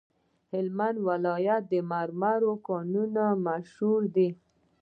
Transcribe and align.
د 0.03 0.03
هلمند 0.59 0.97
ولایت 1.07 1.63
د 1.71 1.73
مرمرو 1.91 2.53
کانونه 2.67 3.23
مشهور 3.47 4.01
دي؟ 4.15 4.29